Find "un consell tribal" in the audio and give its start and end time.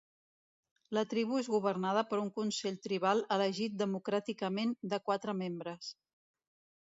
2.21-3.21